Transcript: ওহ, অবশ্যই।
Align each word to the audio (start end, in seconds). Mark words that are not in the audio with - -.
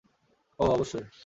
ওহ, 0.59 0.69
অবশ্যই। 0.69 1.05